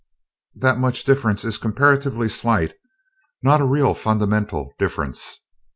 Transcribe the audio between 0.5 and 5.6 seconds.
"That much difference is comparatively slight, not a real fundamental difference.